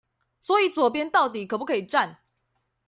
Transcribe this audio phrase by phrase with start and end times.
[0.39, 2.17] 所以左邊到底可不可以站